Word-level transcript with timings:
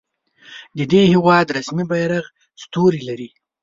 د 0.77 0.79
دې 0.91 1.01
هیواد 1.13 1.45
رسمي 1.57 1.83
بیرغ 1.91 2.25
ستوری 2.63 3.01
لري. 3.09 3.29